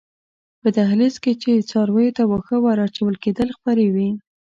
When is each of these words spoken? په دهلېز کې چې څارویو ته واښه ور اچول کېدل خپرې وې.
په 0.61 0.67
دهلېز 0.77 1.15
کې 1.23 1.33
چې 1.41 1.65
څارویو 1.69 2.15
ته 2.17 2.23
واښه 2.25 2.57
ور 2.63 2.77
اچول 2.87 3.15
کېدل 3.23 3.49
خپرې 3.57 3.87
وې. 3.95 4.09